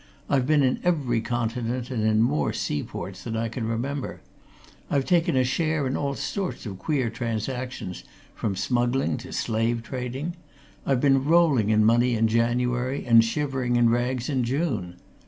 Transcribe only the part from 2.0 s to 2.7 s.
in more